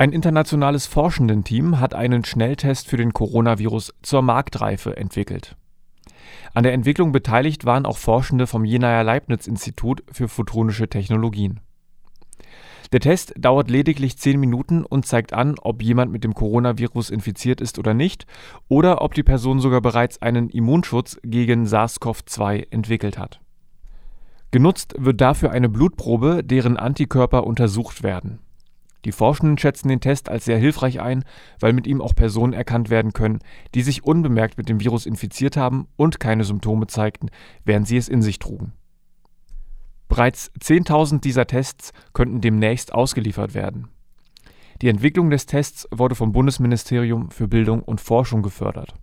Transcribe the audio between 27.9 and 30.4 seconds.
werden. Die Forschenden schätzen den Test